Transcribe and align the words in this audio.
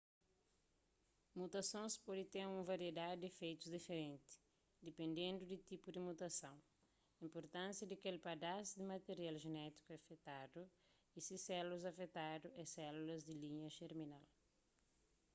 mutasons 1.39 1.93
pode 2.05 2.23
ten 2.35 2.45
un 2.57 2.63
variedadi 2.71 3.19
di 3.21 3.27
ifeitus 3.35 3.73
diferenti 3.77 4.33
dipendendu 4.87 5.41
di 5.47 5.57
tipu 5.69 5.87
di 5.91 6.01
mutason 6.07 6.57
inpurtánsia 7.23 7.85
di 7.87 7.95
kel 8.01 8.17
padas 8.25 8.65
di 8.77 8.83
material 8.93 9.35
jenétiku 9.43 9.89
afetadu 9.99 10.61
y 11.17 11.19
si 11.27 11.35
sélulas 11.47 11.83
afetadu 11.91 12.47
é 12.61 12.63
sélulas 12.75 13.21
di 13.27 13.33
linha 13.43 13.67
jerminal 13.77 14.25